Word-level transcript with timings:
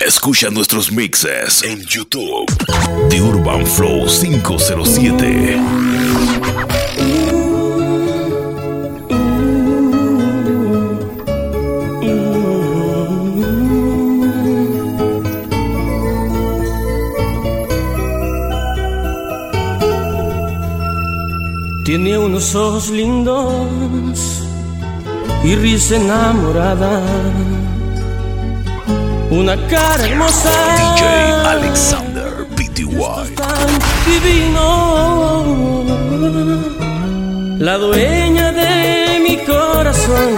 Escucha 0.00 0.50
nuestros 0.50 0.92
mixes 0.92 1.62
en 1.62 1.80
YouTube. 1.84 2.46
The 3.08 3.20
Urban 3.20 3.66
Flow 3.66 4.06
507. 4.06 5.60
Tiene 21.84 22.18
unos 22.18 22.54
ojos 22.54 22.90
lindos 22.90 24.42
y 25.44 25.54
risa 25.54 25.96
enamorada. 25.96 27.55
Una 29.36 29.54
cara 29.68 30.02
hermosa. 30.06 30.50
DJ 30.78 31.02
Alexander 31.56 32.32
PTY. 32.56 33.34
Tan 33.36 33.68
divino. 34.06 34.66
La 37.58 37.76
dueña 37.76 38.52
de 38.52 39.20
mi 39.22 39.36
corazón. 39.44 40.30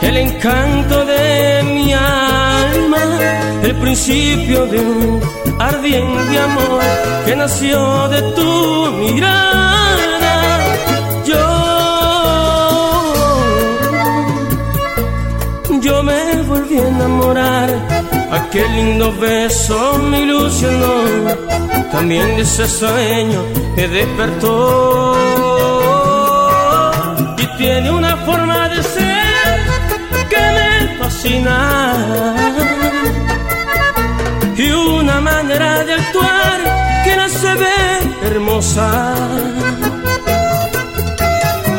El 0.00 0.16
encanto 0.16 1.04
de 1.04 1.62
mi 1.74 1.92
alma. 1.92 3.02
El 3.64 3.74
principio 3.82 4.64
de 4.64 4.80
un 4.80 5.20
ardiente 5.58 6.38
amor 6.38 6.82
que 7.26 7.36
nació 7.36 8.08
de 8.08 8.22
tu 8.32 8.92
mirada. 8.92 10.58
Yo, 11.28 11.44
yo 15.82 16.02
me 16.02 16.42
volví 16.48 16.78
a 16.78 16.88
enamorar. 16.88 17.61
Aquel 18.52 18.70
lindo 18.76 19.10
beso 19.18 19.98
me 20.10 20.20
ilusionó. 20.24 21.04
También 21.90 22.32
ese 22.38 22.68
sueño 22.68 23.46
me 23.74 23.88
despertó. 23.88 25.16
Y 27.38 27.46
tiene 27.56 27.90
una 27.90 28.14
forma 28.26 28.68
de 28.68 28.82
ser 28.82 29.56
que 30.28 30.42
me 30.56 30.98
fascina 30.98 32.34
y 34.54 34.70
una 34.70 35.18
manera 35.22 35.84
de 35.84 35.94
actuar 35.94 36.60
que 37.04 37.16
la 37.16 37.28
se 37.30 37.54
ve 37.54 37.80
hermosa. 38.26 39.14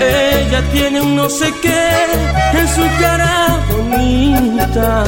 Ella 0.02 0.64
tiene 0.72 1.02
un 1.02 1.16
no 1.18 1.30
sé 1.30 1.54
qué 1.62 1.90
en 2.60 2.68
su 2.68 2.82
cara 3.00 3.60
bonita. 3.70 5.04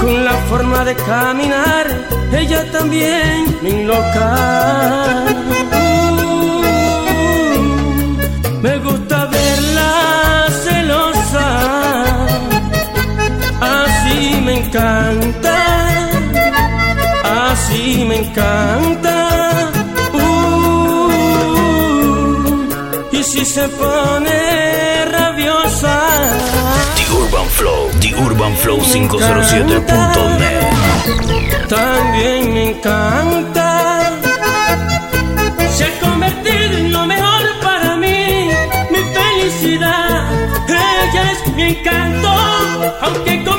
Con 0.00 0.24
la 0.24 0.34
forma 0.48 0.84
de 0.84 0.94
caminar, 0.94 1.86
ella 2.32 2.70
también 2.70 3.56
me 3.62 3.70
enloca. 3.70 5.24
Uh, 5.80 6.62
me 8.62 8.78
gusta 8.78 9.26
verla 9.26 10.46
celosa 10.64 11.48
así 13.60 14.40
me 14.44 14.54
encanta, 14.58 15.56
así 17.50 18.04
me 18.08 18.16
encanta. 18.24 19.28
Uh, 20.12 21.08
y 23.12 23.22
si 23.22 23.44
se 23.44 23.68
pone 23.68 24.38
The 26.96 27.04
Urban 27.12 27.48
Flow. 27.48 27.90
The 28.00 28.14
Urban 28.14 28.56
Flow 28.56 28.78
507.net. 28.80 31.66
también 31.68 32.54
me 32.54 32.70
encanta. 32.70 34.10
Se 35.74 35.84
ha 35.84 36.00
convertido 36.00 36.78
en 36.78 36.92
lo 36.92 37.06
mejor 37.06 37.42
para 37.62 37.96
mí, 37.96 38.48
mi 38.90 38.98
felicidad. 39.18 40.24
Ella 40.68 41.32
es 41.32 41.46
mi 41.54 41.62
encanto, 41.64 42.28
aunque 43.02 43.44
comente 43.44 43.57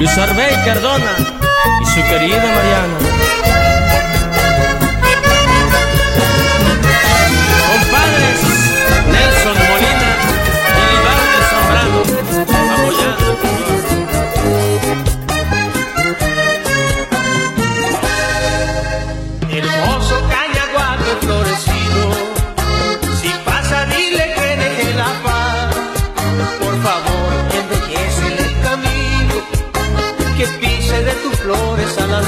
Luis 0.00 0.16
Arbey 0.16 0.54
Cardona 0.64 1.14
y 1.82 1.84
su 1.84 2.02
querida 2.08 2.38
Mariana. 2.38 3.29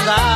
love. 0.05 0.32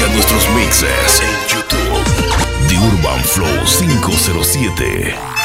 Escucha 0.00 0.14
nuestros 0.14 0.48
mixes 0.54 1.20
en 1.20 1.28
YouTube. 1.48 2.68
The 2.68 2.76
Urban 2.78 3.22
Flow 3.22 3.66
507. 3.66 5.39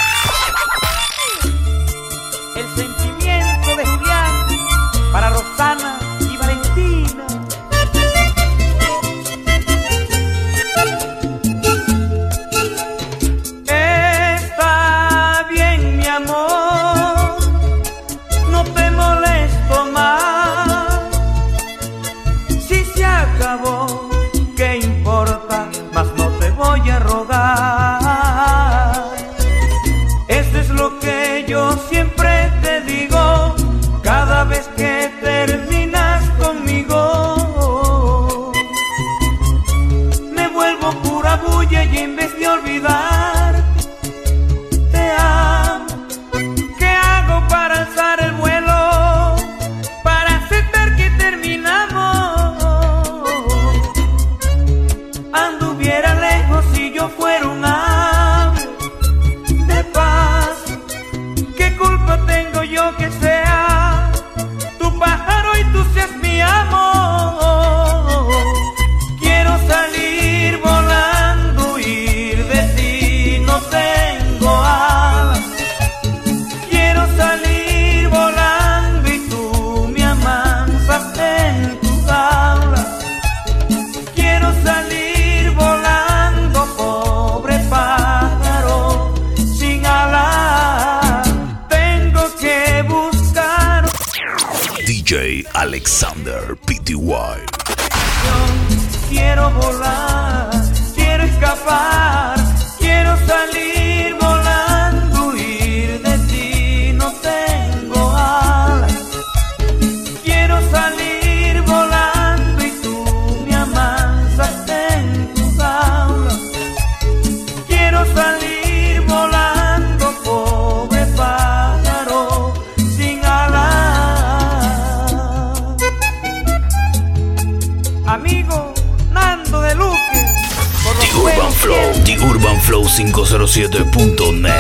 507.net. 133.45 134.51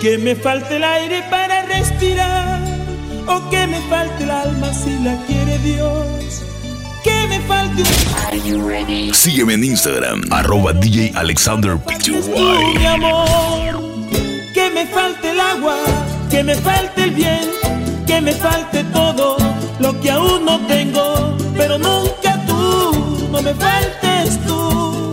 Que 0.00 0.18
me 0.18 0.36
falte 0.36 0.76
el 0.76 0.84
aire 0.84 1.24
para 1.28 1.62
respirar 1.66 2.60
o 3.26 3.50
que 3.50 3.66
me 3.66 3.80
falte 3.90 4.22
el 4.22 4.30
alma 4.30 4.72
si 4.72 4.96
la 5.02 5.16
quiere 5.26 5.58
Dios. 5.58 6.44
Que 7.02 7.26
me 7.28 7.40
falte 7.40 7.82
un 7.82 9.14
Sígueme 9.14 9.54
en 9.54 9.64
Instagram, 9.64 10.22
arroba 10.30 10.72
DJ 10.72 11.12
Alexander 11.16 11.76
tú, 12.04 12.12
mi 12.12 12.74
PTY. 12.76 12.86
amor. 12.86 13.82
Que 14.54 14.70
me 14.70 14.86
falte 14.86 15.30
el 15.30 15.40
agua, 15.40 15.78
que 16.30 16.44
me 16.44 16.54
falte 16.54 17.02
el 17.02 17.10
viento, 17.10 17.68
que 18.06 18.20
me 18.20 18.32
falte 18.32 18.84
todo 18.84 19.55
lo 19.78 20.00
que 20.00 20.10
aún 20.10 20.44
no 20.44 20.58
tengo, 20.66 21.36
pero 21.56 21.78
nunca 21.78 22.40
tú, 22.46 23.28
no 23.30 23.42
me 23.42 23.54
faltes 23.54 24.38
tú. 24.46 25.12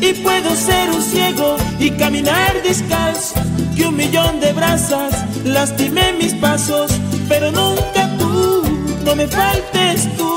Y 0.00 0.12
puedo 0.14 0.54
ser 0.56 0.90
un 0.90 1.02
ciego 1.02 1.56
y 1.78 1.90
caminar 1.90 2.62
descalzo, 2.62 3.34
que 3.76 3.86
un 3.86 3.96
millón 3.96 4.40
de 4.40 4.52
brasas 4.52 5.24
lastimé 5.44 6.14
mis 6.14 6.34
pasos, 6.34 6.90
pero 7.28 7.50
nunca 7.50 8.08
tú, 8.18 8.62
no 9.04 9.14
me 9.14 9.26
faltes 9.26 10.08
tú. 10.16 10.32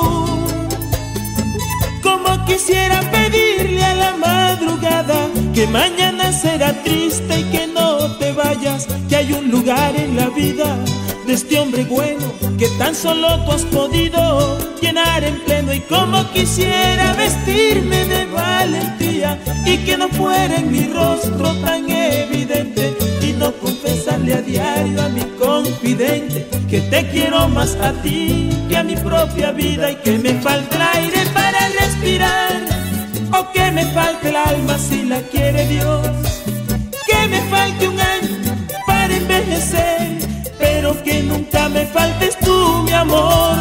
Como 2.03 2.45
quisiera 2.45 2.99
pedirle 3.11 3.83
a 3.83 3.95
la 3.95 4.17
madrugada 4.17 5.27
que 5.53 5.65
mañana 5.67 6.31
será 6.31 6.73
triste 6.83 7.39
y 7.39 7.43
que 7.45 7.67
no 7.67 8.17
te 8.17 8.31
vayas, 8.33 8.87
que 9.09 9.15
hay 9.15 9.33
un 9.33 9.49
lugar 9.49 9.95
en 9.95 10.15
la 10.15 10.29
vida 10.29 10.77
de 11.25 11.33
este 11.33 11.59
hombre 11.59 11.83
bueno 11.85 12.25
que 12.57 12.67
tan 12.77 12.93
solo 12.93 13.43
tú 13.45 13.51
has 13.51 13.63
podido 13.63 14.57
llenar 14.81 15.23
en 15.23 15.39
pleno 15.41 15.73
y 15.73 15.79
como 15.81 16.29
quisiera 16.31 17.13
vestirme 17.13 18.05
de 18.05 18.25
valentía 18.25 19.39
y 19.65 19.77
que 19.79 19.97
no 19.97 20.07
fuera 20.09 20.55
en 20.55 20.71
mi 20.71 20.87
rostro 20.87 21.53
tan 21.61 21.89
evidente 21.89 22.95
y 23.21 23.33
no 23.33 23.51
confesarle 23.53 24.33
a 24.35 24.41
diario 24.41 25.01
a 25.01 25.09
mi 25.09 25.23
confidente 25.39 26.47
que 26.69 26.81
te 26.81 27.09
quiero 27.09 27.47
más 27.49 27.75
a 27.75 27.91
ti 28.01 28.49
que 28.69 28.77
a 28.77 28.83
mi 28.83 28.95
propia 28.95 29.51
vida 29.51 29.91
y 29.91 29.95
que 29.95 30.17
me 30.17 30.33
falta 30.41 30.75
el 30.75 31.03
aire 31.03 31.29
para 31.33 31.69
respirar 31.79 32.75
o 33.37 33.51
que 33.51 33.71
me 33.71 33.85
falte 33.87 34.29
el 34.29 34.35
alma 34.35 34.77
si 34.77 35.03
la 35.03 35.19
quiere 35.21 35.67
Dios. 35.67 36.07
Que 37.07 37.27
me 37.27 37.41
falte 37.49 37.87
un 37.87 37.99
año 37.99 38.55
para 38.85 39.15
envejecer, 39.15 39.94
que 40.93 41.23
nunca 41.23 41.67
me 41.69 41.85
faltes 41.87 42.37
tú, 42.39 42.83
mi 42.83 42.91
amor, 42.91 43.57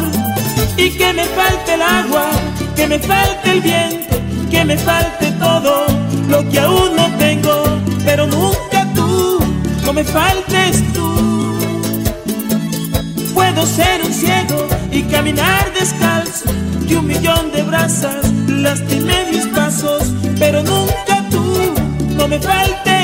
y 0.77 0.91
que 0.91 1.11
me 1.11 1.25
falte 1.25 1.73
el 1.73 1.81
agua, 1.81 2.29
que 2.75 2.87
me 2.87 2.99
falte 2.99 3.51
el 3.51 3.61
viento, 3.61 4.15
que 4.51 4.63
me 4.63 4.77
falte 4.77 5.31
todo 5.31 5.87
lo 6.29 6.47
que 6.49 6.59
aún 6.59 6.95
no 6.95 7.09
tengo, 7.17 7.63
pero 8.05 8.27
nunca 8.27 8.87
tú, 8.93 9.39
no 9.83 9.93
me 9.93 10.03
faltes 10.03 10.83
tú. 10.93 11.57
Puedo 13.33 13.65
ser 13.65 14.03
un 14.03 14.13
ciego 14.13 14.67
y 14.91 15.01
caminar 15.03 15.73
descalzo, 15.73 16.51
que 16.87 16.95
un 16.95 17.07
millón 17.07 17.51
de 17.51 17.63
brasas 17.63 18.29
lastimé 18.47 19.31
mis 19.31 19.47
pasos, 19.47 20.13
pero 20.37 20.61
nunca 20.61 21.23
tú, 21.31 21.73
no 22.17 22.27
me 22.27 22.39
faltes 22.39 22.94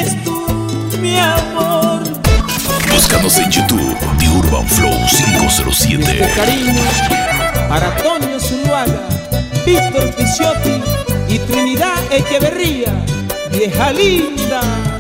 Búscanos 3.22 3.38
en 3.38 3.52
YouTube, 3.52 3.98
The 4.18 4.30
Urban 4.30 4.68
Flow 4.68 4.92
507. 5.08 6.32
Cariño 6.36 6.82
para 7.70 7.88
Antonio 7.96 8.40
Zuluaga, 8.40 9.00
Víctor 9.64 10.10
Picciotti 10.16 10.82
y 11.30 11.38
Trinidad 11.38 12.00
Echeverría, 12.12 12.92
vieja 13.52 13.92
linda. 13.92 14.91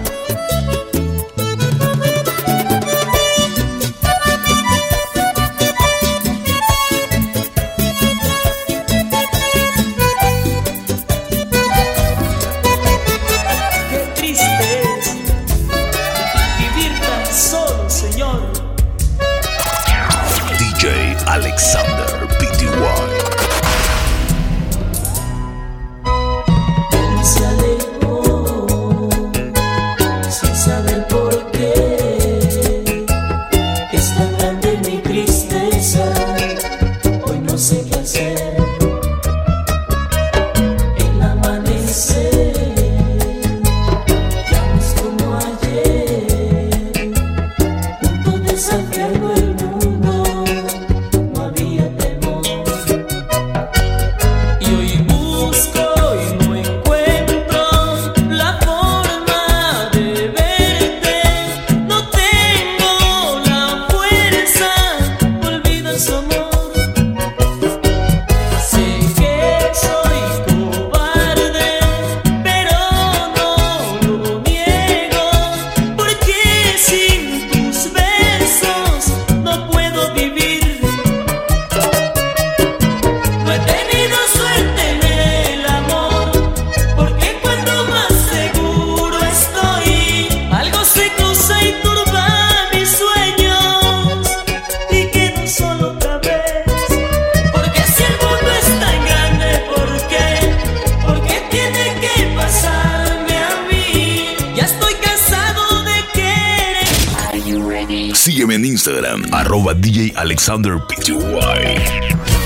Alexander 111.10 112.41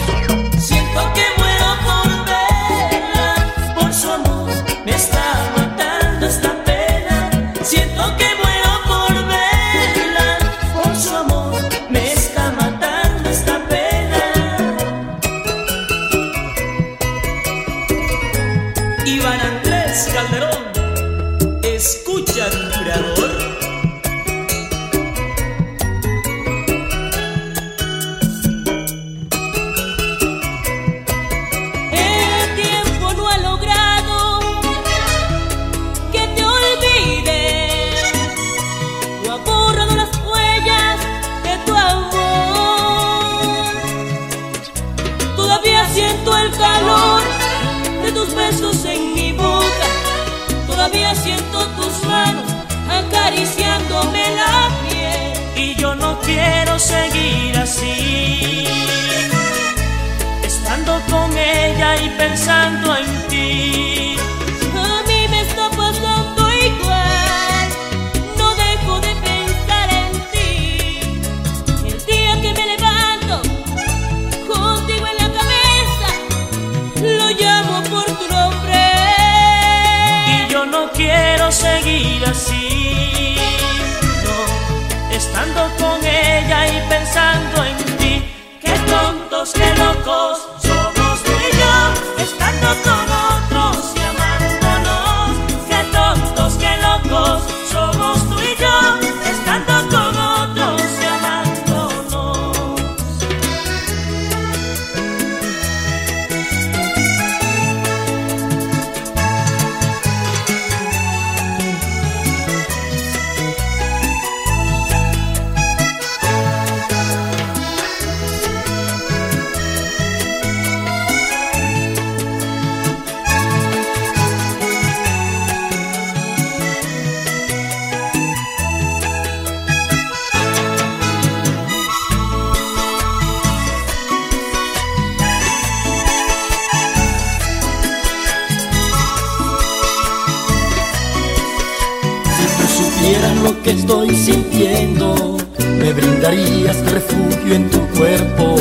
estoy 143.85 144.15
sintiendo, 144.15 145.37
me 145.59 145.93
brindarías 145.93 146.77
refugio 146.91 147.53
en 147.53 147.69
tu 147.69 147.79
cuerpo. 147.89 148.55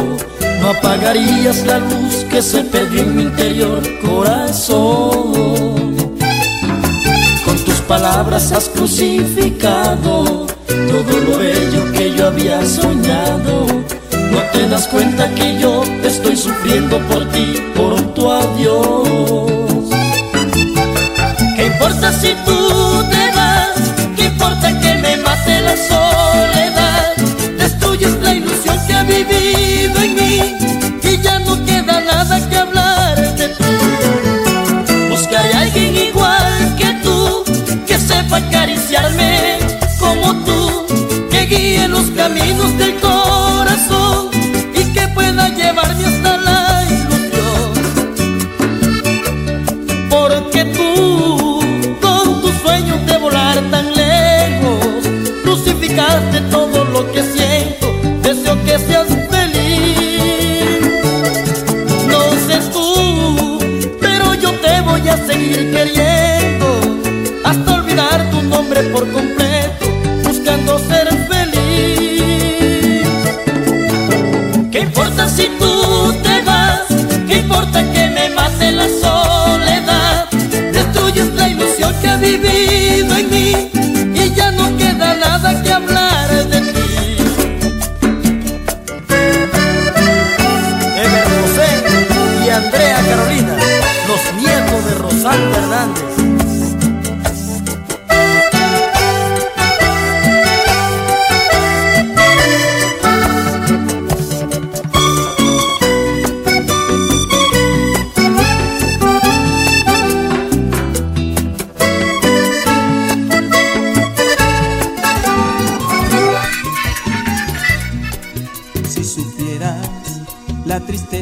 No 0.61 0.69
apagarías 0.69 1.65
la 1.65 1.79
luz 1.79 2.27
que 2.31 2.43
se 2.43 2.63
perdió 2.65 3.01
en 3.01 3.17
mi 3.17 3.23
interior 3.23 3.81
corazón. 4.05 5.33
Con 7.43 7.57
tus 7.65 7.81
palabras 7.89 8.53
has 8.53 8.69
crucificado 8.69 10.47
todo 10.67 11.19
lo 11.27 11.39
bello 11.39 11.91
que 11.93 12.15
yo 12.15 12.27
había 12.27 12.63
soñado. 12.67 13.67
No 14.31 14.41
te 14.53 14.69
das 14.69 14.87
cuenta 14.89 15.35
que 15.35 15.59
yo 15.59 15.85
estoy 16.03 16.37
sufriendo 16.37 16.99
por 17.09 17.27
ti, 17.31 17.63
por 17.75 17.99
tu 18.13 18.31
adiós. 18.31 19.89
¿Qué 21.57 21.67
importa 21.67 22.13
si 22.13 22.35
tú 22.45 22.54
soledad? 25.89 27.17
Destruyes 27.59 28.15
la 28.23 28.35
ilusión 28.35 28.77
que 28.87 28.95
ha 28.95 29.03
vivido 29.05 29.97
en 30.03 30.15
mí 30.15 30.57
y 31.03 31.23
ya 31.23 31.39
no 31.41 31.65
queda 31.65 32.01
nada 32.01 32.49
que 32.49 32.57
hablar 32.57 33.37
de 33.37 33.49
ti. 33.49 33.65
Busca 35.11 35.41
a 35.41 35.61
alguien 35.61 35.97
igual 35.97 36.77
que 36.79 36.91
tú 37.03 37.45
que 37.87 37.99
sepa 37.99 38.37
acariciarme 38.39 39.59
como 39.99 40.35
tú, 40.45 40.87
que 41.31 41.47
guíe 41.47 41.89
los 41.89 42.07
caminos 42.11 42.77
del 42.79 42.95
corazón 43.01 43.24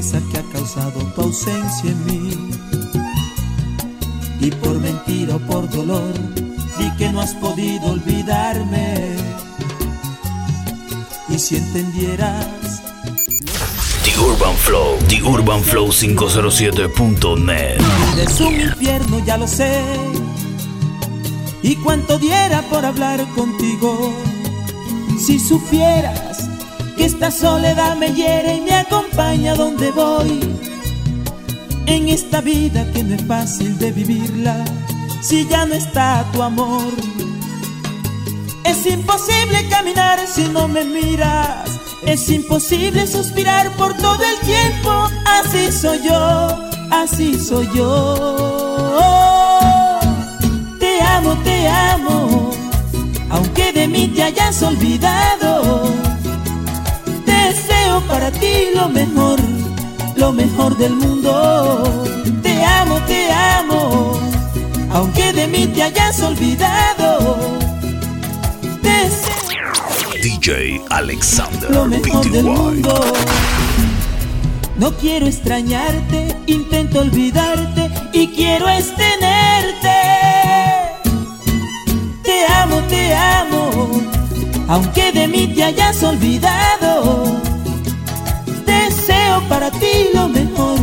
tristeza 0.03 0.21
que 0.31 0.39
ha 0.39 0.43
causado 0.53 1.01
tu 1.15 1.23
ausencia 1.23 1.91
en 1.91 2.05
mí. 2.07 2.51
Y 4.41 4.51
por 4.51 4.79
mentira 4.81 5.37
o 5.37 5.39
por 5.39 5.69
dolor 5.71 6.13
di 6.79 6.91
que 6.99 7.11
no 7.11 7.21
has 7.21 7.35
podido 7.35 7.93
olvidarme. 7.93 9.17
Y 11.29 11.39
si 11.39 11.57
entendieras 11.57 12.83
The 14.05 14.19
Urban 14.19 14.57
Flow, 14.57 14.99
The 15.09 15.23
Urban 15.23 15.63
Flow 15.63 15.89
507.net. 15.89 17.81
es 18.19 18.41
un 18.41 18.61
infierno 18.61 19.25
ya 19.25 19.37
lo 19.37 19.47
sé. 19.47 19.83
Y 21.63 21.77
cuánto 21.77 22.19
diera 22.19 22.61
por 22.63 22.85
hablar 22.85 23.25
contigo 23.37 24.13
Si 25.17 25.39
supieras 25.39 26.32
que 27.03 27.07
esta 27.07 27.33
soledad 27.33 27.97
me 27.97 28.13
hiere 28.13 28.55
y 28.55 28.61
me 28.61 28.75
acompaña 28.75 29.57
donde 29.57 29.91
voy. 29.91 30.39
En 31.87 32.09
esta 32.09 32.41
vida 32.41 32.87
que 32.93 33.03
no 33.03 33.17
es 33.17 33.27
fácil 33.27 33.77
de 33.77 33.91
vivirla, 33.91 34.65
si 35.21 35.49
ya 35.49 35.67
no 35.67 35.75
está 35.75 36.25
tu 36.33 36.41
amor. 36.41 36.93
Es 38.65 38.87
imposible 38.87 39.69
caminar 39.69 40.21
si 40.29 40.45
no 40.45 40.69
me 40.69 40.85
miras. 40.85 41.69
Es 42.07 42.29
imposible 42.29 43.05
suspirar 43.09 43.69
por 43.73 43.97
todo 43.97 44.23
el 44.23 44.39
tiempo. 44.47 45.09
Así 45.25 45.73
soy 45.73 46.03
yo, 46.05 46.71
así 46.93 47.37
soy 47.37 47.69
yo. 47.75 48.39
Te 50.79 51.03
amo, 51.03 51.37
te 51.43 51.67
amo, 51.67 52.51
aunque 53.29 53.73
de 53.73 53.89
mí 53.89 54.07
te 54.07 54.23
hayas 54.23 54.63
olvidado. 54.63 56.13
Deseo 57.93 58.09
para 58.09 58.31
ti 58.31 58.71
lo 58.75 58.89
mejor, 58.89 59.39
lo 60.17 60.33
mejor 60.33 60.79
del 60.79 60.95
mundo. 60.95 61.83
Te 62.43 62.65
amo, 62.65 62.99
te 63.07 63.31
amo, 63.31 64.19
aunque 64.91 65.31
de 65.35 65.47
mí 65.47 65.67
te 65.67 65.83
hayas 65.83 66.23
olvidado. 66.23 67.37
Deseo 68.81 70.23
DJ 70.23 70.81
Alexander 70.89 71.71
lo 71.71 71.85
mejor 71.85 72.31
del 72.31 72.45
mundo. 72.45 72.95
No 74.79 74.91
quiero 74.97 75.27
extrañarte, 75.27 76.35
intento 76.47 77.01
olvidarte 77.01 77.91
y 78.15 78.29
quiero 78.29 78.71
es 78.71 78.87
tenerte. 78.97 79.99
Te 82.23 82.47
amo, 82.55 82.77
te 82.89 83.15
amo, 83.15 84.01
aunque 84.69 85.13
de 85.13 85.29
mí 85.29 85.47
te 85.49 85.65
hayas 85.65 86.03
olvidado. 86.03 87.52
Para 89.63 89.79
ti 89.79 90.11
lo 90.13 90.29
mejor, 90.29 90.81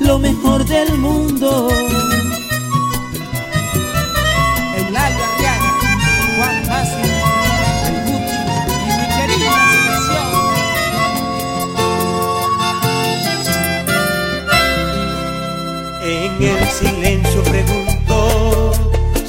lo 0.00 0.18
mejor 0.18 0.64
del 0.64 0.96
mundo. 0.96 1.68
Eulalia 4.78 5.26
Arriaga, 5.28 5.70
Juan 6.36 6.56
Masi, 6.68 7.04
el 7.86 7.96
Guti 8.06 8.36
y 8.80 8.90
mi 8.96 9.06
querida 9.14 9.52
selección. 9.74 10.28
En 16.02 16.32
el 16.42 16.62
silencio 16.68 17.42
pregunto 17.42 18.72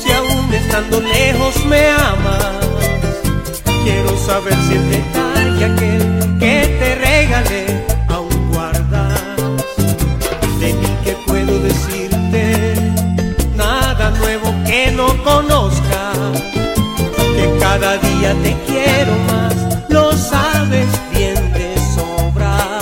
si 0.02 0.10
aún 0.10 0.54
estando 0.54 1.02
lejos 1.02 1.65
me 1.65 1.86
amas. 1.89 2.56
Quiero 3.84 4.18
saber 4.26 4.56
si 4.65 4.74
el 4.76 4.89
detalle 4.89 5.65
aquel 5.65 6.09
te 18.36 18.56
quiero 18.68 19.12
más, 19.28 19.56
lo 19.89 20.12
sabes 20.13 20.88
bien 21.12 21.52
de 21.54 21.76
sobra 21.96 22.80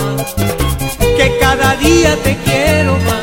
que 1.17 1.37
cada 1.39 1.75
día 1.77 2.15
te 2.23 2.35
quiero 2.45 2.97
más, 3.05 3.16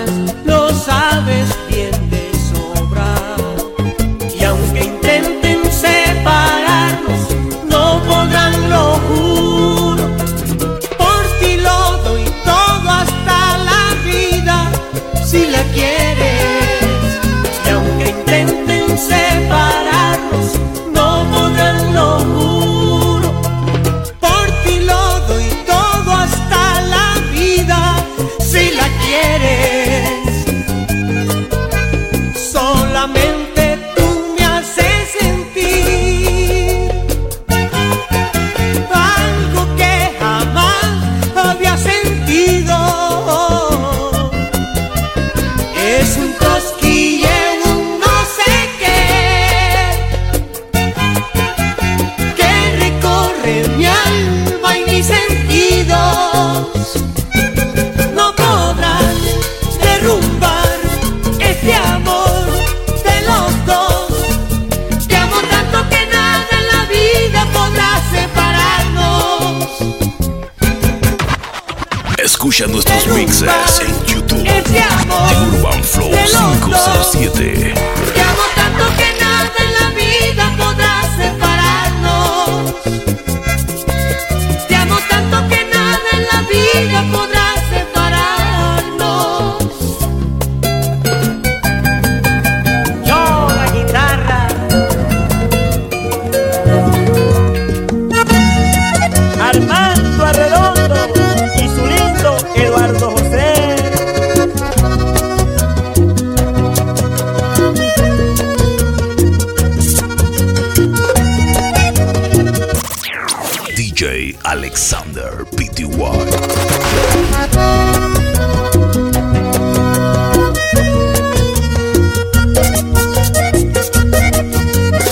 Alexander 114.55 115.45
Pty. 115.57 115.83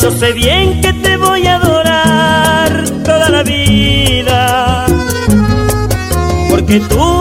Yo 0.01 0.11
sé 0.13 0.33
bien 0.33 0.81
que 0.81 0.93
te 0.93 1.17
voy 1.17 1.45
a 1.49 1.57
adorar 1.57 2.85
toda 3.05 3.31
la 3.31 3.43
vida, 3.43 4.87
porque 6.49 6.79
tú 6.89 7.12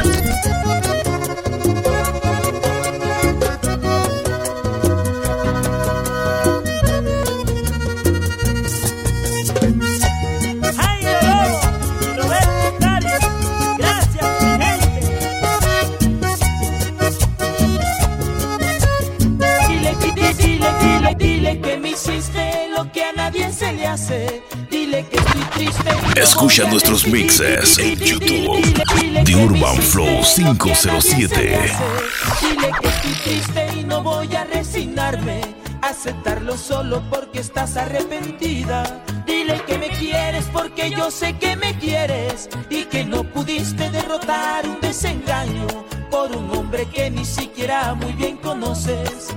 Escucha 26.38 26.70
nuestros 26.70 27.08
mixes 27.08 27.80
en 27.80 27.98
YouTube. 27.98 28.62
me 29.26 29.36
Urban 29.36 29.76
Flow 29.78 30.06
lo 30.06 30.56
que 30.56 30.72
a 30.72 30.82
nadie 30.86 31.02
se 31.02 31.18
le 31.18 31.28
507. 31.28 31.56
hace. 31.56 32.46
Dile 32.46 32.72
que 33.24 33.80
y 33.80 33.84
no 33.84 34.04
voy 34.04 34.36
a 34.36 34.44
resignarme. 34.44 35.42
Aceptarlo 35.82 36.56
solo 36.56 37.02
porque 37.10 37.40
estás 37.40 37.76
arrepentida. 37.76 39.04
Dile 39.26 39.60
que 39.66 39.80
me 39.80 39.88
quieres 39.88 40.46
porque 40.54 40.92
yo 40.92 41.10
sé 41.10 41.34
que 41.40 41.56
me 41.56 41.76
quieres 41.80 42.50
y 42.70 42.84
que 42.84 43.04
no 43.04 43.24
pudiste 43.24 43.90
derrotar 43.90 44.68
un 44.68 44.80
desengaño 44.80 45.66
por 46.12 46.36
un 46.36 46.52
hombre 46.52 46.86
que 46.86 47.10
ni 47.10 47.26
siquiera 47.26 47.96
muy 47.96 48.14
bien 48.14 48.38
conoces. 48.38 49.36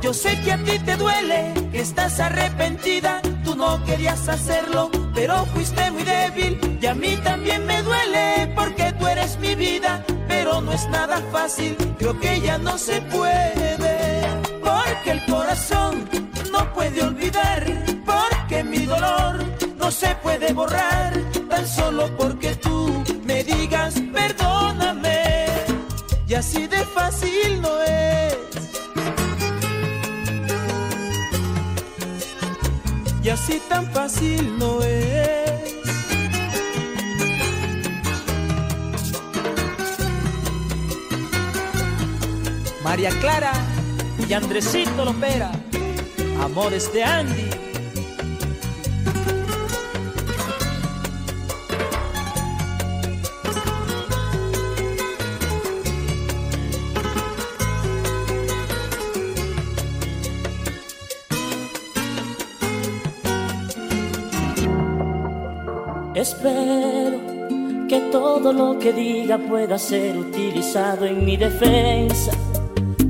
Yo 0.00 0.14
sé 0.14 0.40
que 0.42 0.52
a 0.52 0.58
ti 0.58 0.78
te 0.78 0.96
duele, 0.96 1.52
que 1.72 1.80
estás 1.80 2.20
arrepentida, 2.20 3.20
no 3.60 3.84
querías 3.84 4.26
hacerlo, 4.28 4.90
pero 5.14 5.44
fuiste 5.52 5.90
muy 5.90 6.02
débil. 6.02 6.78
Y 6.80 6.86
a 6.86 6.94
mí 6.94 7.16
también 7.22 7.66
me 7.66 7.82
duele 7.82 8.52
porque 8.56 8.92
tú 8.98 9.06
eres 9.06 9.38
mi 9.38 9.54
vida, 9.54 10.02
pero 10.26 10.60
no 10.62 10.72
es 10.72 10.88
nada 10.88 11.22
fácil, 11.30 11.76
creo 11.98 12.18
que 12.18 12.40
ya 12.40 12.56
no 12.58 12.78
se 12.78 13.02
puede, 13.02 13.76
porque 14.62 15.10
el 15.10 15.24
corazón 15.26 16.08
no 16.50 16.72
puede 16.72 17.02
olvidar, 17.02 17.60
porque 18.06 18.64
mi 18.64 18.86
dolor 18.86 19.44
no 19.76 19.90
se 19.90 20.14
puede 20.16 20.52
borrar, 20.54 21.12
tan 21.50 21.66
solo 21.66 22.10
porque 22.16 22.54
tú 22.54 23.04
me 23.24 23.44
digas 23.44 23.94
perdóname, 24.12 25.46
y 26.26 26.34
así 26.34 26.66
de 26.66 26.82
fácil 26.96 27.60
no 27.60 27.82
es. 27.82 28.49
Así 33.30 33.60
tan 33.68 33.90
fácil 33.92 34.58
no 34.58 34.82
es. 34.82 35.30
María 42.82 43.10
Clara 43.20 43.52
y 44.28 44.32
Andresito 44.32 45.04
Lopera, 45.04 45.52
amores 46.42 46.92
de 46.92 47.04
Andy. 47.04 47.69
Espero 66.42 67.20
que 67.86 68.00
todo 68.10 68.50
lo 68.54 68.78
que 68.78 68.94
diga 68.94 69.36
pueda 69.36 69.76
ser 69.76 70.16
utilizado 70.16 71.04
en 71.04 71.22
mi 71.22 71.36
defensa. 71.36 72.32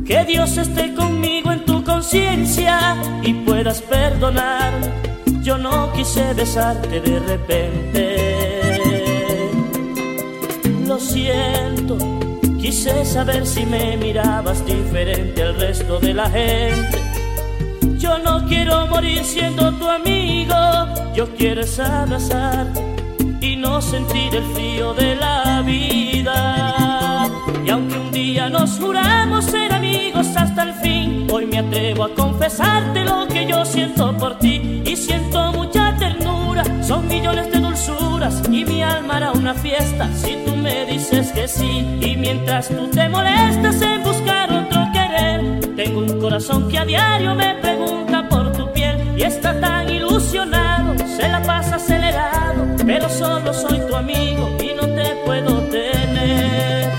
Que 0.04 0.24
Dios 0.24 0.56
esté 0.56 0.92
conmigo 0.94 1.52
en 1.52 1.64
tu 1.64 1.84
conciencia 1.84 2.96
y 3.22 3.32
puedas 3.34 3.82
perdonar. 3.82 4.72
Yo 5.44 5.58
no 5.58 5.92
quise 5.92 6.34
besarte 6.34 7.00
de 7.00 7.20
repente. 7.20 8.16
Lo 10.84 10.98
siento, 10.98 11.98
quise 12.60 13.04
saber 13.04 13.46
si 13.46 13.64
me 13.64 13.96
mirabas 13.96 14.66
diferente 14.66 15.40
al 15.40 15.54
resto 15.54 16.00
de 16.00 16.14
la 16.14 16.28
gente. 16.28 16.98
Yo 17.96 18.18
no 18.18 18.44
quiero 18.48 18.88
morir 18.88 19.22
siendo 19.22 19.72
tu 19.74 19.88
amigo, 19.88 20.56
yo 21.14 21.28
quiero 21.36 21.60
es 21.60 21.78
no 23.60 23.82
sentir 23.82 24.34
el 24.34 24.44
frío 24.54 24.94
de 24.94 25.14
la 25.16 25.62
vida. 25.62 27.28
Y 27.64 27.70
aunque 27.70 27.98
un 27.98 28.10
día 28.10 28.48
nos 28.48 28.78
juramos 28.78 29.44
ser 29.44 29.72
amigos 29.72 30.26
hasta 30.34 30.62
el 30.62 30.74
fin, 30.74 31.28
hoy 31.30 31.46
me 31.46 31.58
atrevo 31.58 32.04
a 32.04 32.14
confesarte 32.14 33.04
lo 33.04 33.26
que 33.28 33.46
yo 33.46 33.64
siento 33.64 34.16
por 34.16 34.38
ti 34.38 34.82
y 34.84 34.96
siento 34.96 35.52
mucha 35.52 35.94
ternura. 35.96 36.64
Son 36.82 37.06
millones 37.06 37.50
de 37.52 37.60
dulzuras 37.60 38.42
y 38.50 38.64
mi 38.64 38.82
alma 38.82 39.16
hará 39.16 39.32
una 39.32 39.54
fiesta 39.54 40.08
si 40.14 40.36
tú 40.44 40.56
me 40.56 40.86
dices 40.86 41.30
que 41.32 41.46
sí. 41.46 41.84
Y 42.00 42.16
mientras 42.16 42.68
tú 42.68 42.88
te 42.88 43.08
molestas 43.08 43.82
en 43.82 44.02
buscar 44.02 44.50
otro 44.52 44.86
querer, 44.92 45.74
tengo 45.76 46.00
un 46.00 46.18
corazón 46.20 46.68
que 46.68 46.78
a 46.78 46.84
diario 46.84 47.34
me 47.34 47.54
pregunta 47.56 48.26
por 48.28 48.52
tu 48.52 48.72
piel 48.72 48.96
y 49.16 49.22
está 49.22 49.58
tan 49.60 49.88
ilusionado, 49.88 50.94
se 51.06 51.28
la 51.28 51.42
pasa 51.42 51.76
acelerado, 51.76 52.29
pero 52.92 53.08
solo 53.08 53.54
soy 53.54 53.78
tu 53.86 53.94
amigo 53.94 54.50
y 54.60 54.74
no 54.74 54.82
te 54.82 55.14
puedo 55.24 55.62
tener. 55.68 56.90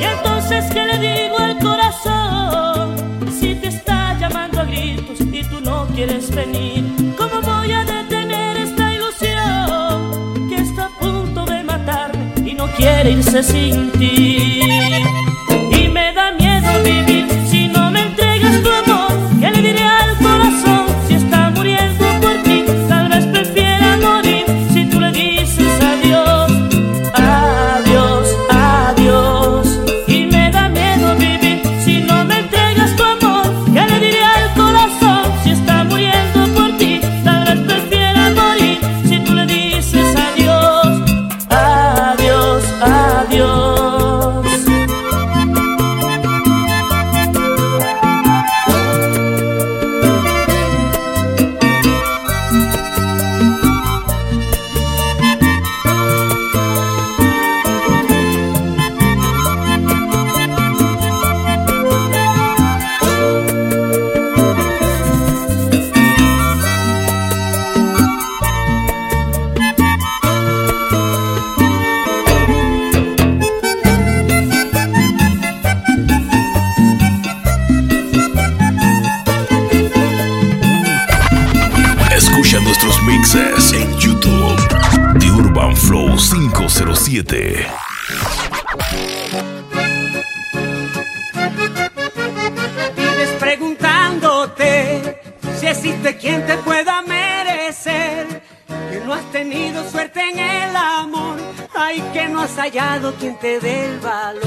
Y 0.00 0.02
entonces, 0.02 0.64
¿qué 0.72 0.86
le 0.86 0.98
digo 0.98 1.38
al 1.38 1.58
corazón? 1.58 2.96
Si 3.30 3.54
te 3.56 3.68
está 3.68 4.18
llamando 4.18 4.62
a 4.62 4.64
gritos 4.64 5.20
y 5.20 5.44
tú 5.44 5.60
no 5.60 5.86
quieres 5.94 6.34
venir, 6.34 6.86
¿cómo 7.18 7.42
voy 7.42 7.72
a 7.72 7.84
detener 7.84 8.56
esta 8.56 8.90
ilusión 8.94 10.48
que 10.48 10.56
está 10.62 10.86
a 10.86 10.98
punto 10.98 11.44
de 11.44 11.62
matarme 11.62 12.32
y 12.50 12.54
no 12.54 12.66
quiere 12.68 13.10
irse 13.10 13.42
sin 13.42 13.92
ti? 13.92 14.53
507. 87.22 87.66
Vives 92.96 93.30
preguntándote 93.38 95.22
si 95.60 95.66
existe 95.66 96.16
quien 96.16 96.44
te 96.44 96.56
pueda 96.58 97.02
merecer. 97.02 98.42
Que 98.90 99.00
no 99.06 99.14
has 99.14 99.30
tenido 99.30 99.88
suerte 99.88 100.28
en 100.28 100.38
el 100.40 100.74
amor. 100.74 101.38
Ay, 101.74 102.02
que 102.12 102.26
no 102.28 102.40
has 102.40 102.56
hallado 102.56 103.14
quien 103.14 103.38
te 103.38 103.60
dé 103.60 103.86
el 103.86 104.00
valor. 104.00 104.42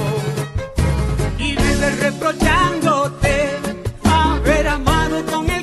Y 1.38 1.56
vives 1.56 2.00
reprochándote 2.02 3.50
haber 4.04 4.68
amado 4.68 5.26
con 5.26 5.50
el 5.50 5.57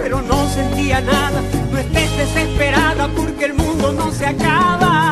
pero 0.00 0.22
no 0.22 0.48
sentía 0.48 1.00
nada. 1.00 1.40
No 1.70 1.78
estés 1.78 2.16
desesperada 2.16 3.08
porque 3.08 3.46
el 3.46 3.54
mundo 3.54 3.92
no 3.92 4.10
se 4.12 4.26
acaba. 4.26 5.03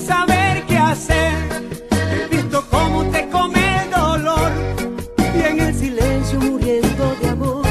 Saber 0.00 0.64
qué 0.66 0.78
hacer. 0.78 1.32
He 1.90 2.34
visto 2.34 2.64
cómo 2.70 3.04
te 3.04 3.28
come 3.28 3.60
el 3.82 3.90
dolor 3.90 4.50
y 5.18 5.42
en 5.42 5.60
el 5.60 5.74
silencio 5.74 6.40
muriendo 6.40 7.16
de 7.20 7.28
amor. 7.28 7.66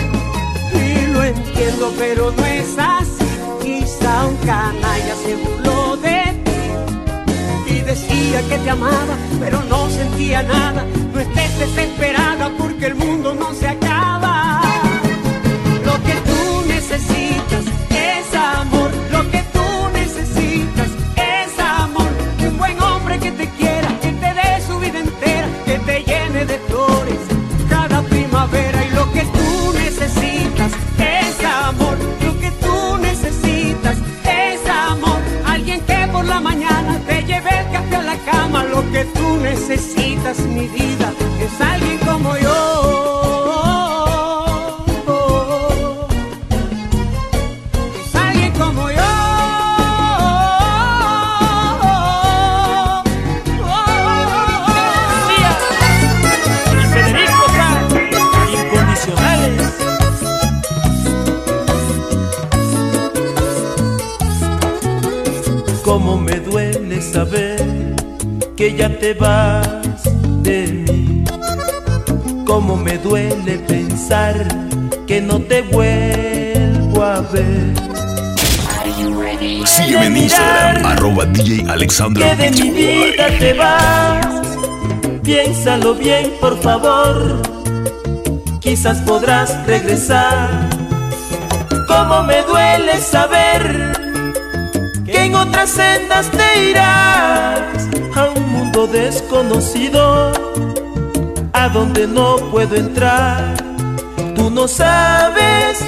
Y 0.74 1.12
lo 1.14 1.24
entiendo, 1.24 1.94
pero 1.98 2.32
no 2.32 2.46
es 2.46 2.78
así. 2.78 3.26
Quizá 3.62 4.26
un 4.28 4.38
canalla 4.38 5.16
se 5.24 5.36
burló 5.36 5.98
de 5.98 6.24
ti 6.46 7.74
y 7.74 7.82
decía 7.82 8.42
que 8.48 8.58
te 8.58 8.70
amaba, 8.70 9.16
pero 9.40 9.62
no 9.64 9.90
sentía 9.90 10.44
nada. 10.44 10.86
No 11.14 11.20
estés 11.20 11.60
desesperada 11.60 12.52
porque 12.58 12.88
el 12.88 12.96
mundo 12.96 13.34
no 13.34 13.54
se 13.54 13.68
acaba. 13.68 13.79
Cómo 66.00 66.18
me 66.18 66.40
duele 66.40 67.02
saber 67.02 67.62
que 68.56 68.74
ya 68.74 68.88
te 68.88 69.14
vas 69.14 69.68
de 70.42 70.86
mí. 70.88 71.26
Cómo 72.46 72.78
me 72.78 72.98
duele 72.98 73.60
pensar 73.68 74.34
que 75.06 75.20
no 75.20 75.42
te 75.42 75.62
vuelvo 75.62 77.04
a 77.04 77.20
ver. 77.20 77.74
Sígueme 79.66 80.06
en 80.06 80.18
Instagram, 80.18 80.86
arroba 80.86 81.26
DJ 81.26 81.70
Alexandra 81.70 82.30
Que 82.30 82.44
de 82.44 82.52
mi 82.52 82.70
vida 82.72 83.28
te 83.38 83.54
vas. 83.54 84.26
Piénsalo 85.22 85.96
bien, 85.96 86.32
por 86.40 86.58
favor. 86.62 87.42
Quizás 88.62 89.00
podrás 89.00 89.68
regresar. 89.68 90.70
Cómo 91.88 92.24
me 92.24 92.42
duele 92.44 92.98
saber 93.02 93.89
en 95.30 95.36
otras 95.36 95.70
sendas 95.70 96.28
te 96.32 96.70
irás 96.72 97.88
a 98.16 98.30
un 98.36 98.50
mundo 98.52 98.88
desconocido, 98.88 100.32
a 101.54 101.70
donde 101.70 102.08
no 102.08 102.38
puedo 102.52 102.76
entrar. 102.76 103.56
Tú 104.36 104.50
no 104.50 104.68
sabes 104.68 105.86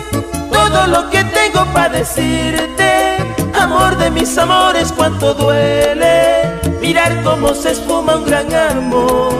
todo 0.51 0.85
lo 0.87 1.09
que 1.09 1.23
tengo 1.23 1.65
para 1.73 1.89
decirte, 1.89 3.17
amor 3.59 3.97
de 3.97 4.11
mis 4.11 4.37
amores, 4.37 4.93
cuánto 4.95 5.33
duele 5.33 6.59
mirar 6.79 7.23
cómo 7.23 7.55
se 7.55 7.71
espuma 7.71 8.17
un 8.17 8.25
gran 8.25 8.53
amor. 8.53 9.33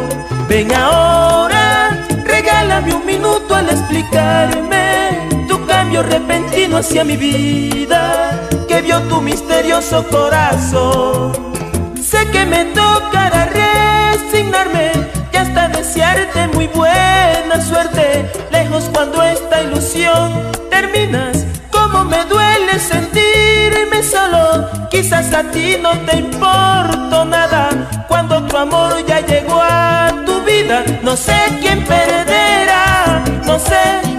Ven 0.50 0.74
ahora, 0.74 2.06
regálame 2.26 2.96
un 2.96 3.06
minuto 3.06 3.54
al 3.54 3.70
explicarme 3.70 5.28
tu 5.48 5.64
cambio 5.68 6.02
repentino 6.02 6.78
hacia 6.78 7.04
mi 7.04 7.18
vida 7.18 8.50
que 8.72 8.82
vio 8.82 9.02
tu 9.10 9.20
misterioso 9.20 10.06
corazón. 10.08 11.34
Sé 12.02 12.26
que 12.32 12.46
me 12.46 12.64
tocará 12.80 13.50
resignarme 13.64 14.92
y 15.34 15.36
hasta 15.36 15.68
desearte 15.68 16.48
muy 16.56 16.68
buena 16.68 17.60
suerte. 17.62 18.32
Lejos 18.50 18.90
cuando 18.94 19.22
esta 19.24 19.62
ilusión 19.62 20.32
terminas, 20.70 21.46
como 21.70 22.06
me 22.06 22.24
duele 22.26 22.80
sentirme 22.80 24.04
solo. 24.04 24.70
Quizás 24.90 25.34
a 25.34 25.44
ti 25.52 25.76
no 25.82 25.92
te 26.06 26.16
importo 26.20 27.26
nada 27.26 28.06
cuando 28.08 28.42
tu 28.44 28.56
amor 28.56 29.06
ya 29.06 29.20
llegó 29.20 29.60
a 29.62 30.14
tu 30.26 30.42
vida. 30.44 30.86
No 31.04 31.18
sé 31.18 31.38
quién 31.60 31.84
perderá, 31.84 33.22
no 33.46 33.60
sé, 33.60 34.11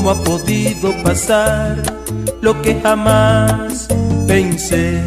¿Cómo 0.00 0.12
ha 0.12 0.24
podido 0.24 0.94
pasar 1.02 1.76
lo 2.40 2.62
que 2.62 2.80
jamás 2.80 3.86
pensé? 4.26 5.04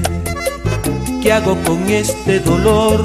¿Qué 1.19 1.33
hago 1.33 1.57
con 1.63 1.89
este 1.89 2.39
dolor 2.39 3.01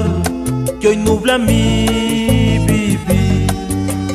que 0.79 0.89
hoy 0.89 0.97
nubla 0.97 1.39
mi 1.39 2.59
vivir? 2.67 3.47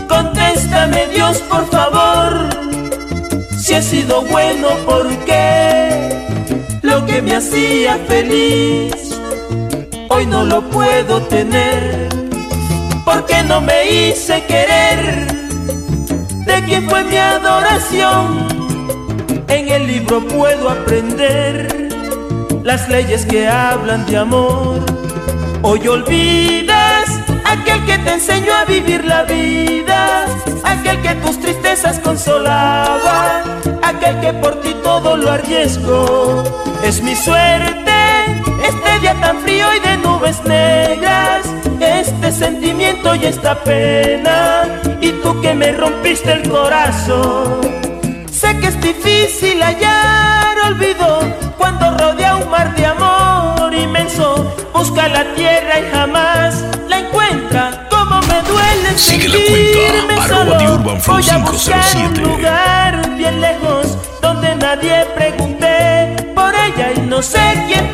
Contéstame 0.09 1.09
Dios 1.09 1.39
por 1.51 1.69
favor, 1.69 2.49
si 3.59 3.75
he 3.75 3.83
sido 3.83 4.23
bueno, 4.23 4.69
¿por 4.87 5.09
qué? 5.25 6.29
Lo 6.81 7.05
que 7.07 7.23
me 7.23 7.35
hacía 7.35 7.99
feliz, 8.07 9.19
hoy 10.11 10.27
no 10.27 10.45
lo 10.45 10.63
puedo 10.71 11.23
tener, 11.23 12.09
porque 13.05 13.43
no 13.43 13.61
me 13.61 14.11
hice 14.11 14.45
querer 14.47 15.34
quién 16.67 16.89
fue 16.89 17.05
mi 17.05 17.17
adoración. 17.17 18.49
En 19.49 19.69
el 19.69 19.87
libro 19.87 20.27
puedo 20.27 20.71
aprender 20.71 21.89
las 22.63 22.89
leyes 22.89 23.27
que 23.27 23.49
hablan 23.49 24.07
de 24.07 24.17
amor. 24.17 24.85
Hoy 25.63 25.87
olvidas 25.87 27.09
aquel 27.45 27.85
que 27.85 27.99
te 27.99 28.13
enseñó 28.15 28.55
a 28.55 28.65
vivir 28.65 29.05
la 29.05 29.23
vida, 29.23 30.27
aquel 30.65 31.01
que 31.03 31.15
tus 31.17 31.41
tristezas 31.41 31.99
consolaba, 32.01 33.43
aquel 33.83 34.21
que 34.21 34.33
por 34.35 34.61
ti 34.61 34.75
todo 34.83 35.17
lo 35.17 35.31
arriesgó. 35.31 36.43
Es 36.83 37.03
mi 37.03 37.15
suerte 37.15 37.93
este 38.67 39.01
día 39.01 39.15
tan 39.21 39.39
frío 39.41 39.67
y 39.75 39.81
de 39.81 39.97
nubes 39.99 40.43
negras, 40.45 41.47
este 41.81 42.33
sentimiento 42.33 43.15
y 43.15 43.27
esta 43.27 43.63
pena, 43.63 44.54
que 45.45 45.55
me 45.55 45.73
rompiste 45.73 46.33
el 46.33 46.49
corazón. 46.49 47.61
Sé 48.33 48.57
que 48.61 48.69
es 48.69 48.81
difícil 48.81 49.63
hallar 49.63 50.57
olvido 50.71 51.21
cuando 51.59 51.91
rodea 51.99 52.37
un 52.37 52.49
mar 52.49 52.75
de 52.75 52.87
amor 52.87 53.75
inmenso. 53.75 54.27
Busca 54.73 55.07
la 55.07 55.35
tierra 55.35 55.81
y 55.81 55.91
jamás 55.93 56.65
la 56.89 57.01
encuentra. 57.01 57.87
Como 57.91 58.23
me 58.23 58.41
duele 58.49 58.89
Sigue 58.97 59.29
la 59.29 59.37
sentirme 59.37 60.15
cuenta, 60.15 60.29
solo. 60.29 60.75
Urban 60.77 61.01
Flow 61.03 61.17
Voy 61.17 61.29
a 61.29 61.37
buscar 61.37 61.81
507. 61.93 62.07
un 62.07 62.37
lugar 62.37 63.17
bien 63.19 63.41
lejos 63.43 63.99
donde 64.23 64.57
nadie 64.57 65.05
pregunte 65.15 66.33
por 66.35 66.55
ella 66.55 66.93
y 66.97 67.01
no 67.01 67.21
sé 67.21 67.45
quién 67.69 67.85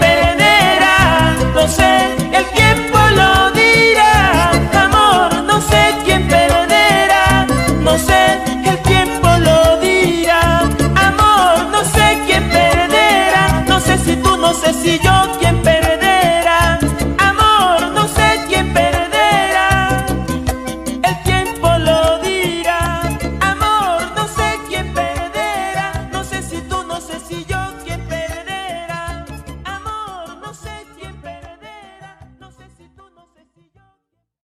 si 14.83 14.99
yo 15.05 15.20